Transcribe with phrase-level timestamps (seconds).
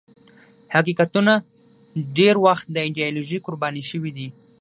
[0.75, 1.33] حقیقتونه
[2.17, 4.27] ډېر وخت د ایدیالوژۍ قرباني شوي دي.